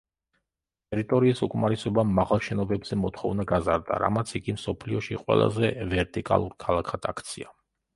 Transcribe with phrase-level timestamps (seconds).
[0.93, 7.59] ტერიტორიის უკმარისობამ მაღალ შენობებზე მოთხოვნა გაზარდა, რამაც იგი მსოფლიოში ყველაზე ვერტიკალურ ქალაქად აქცია.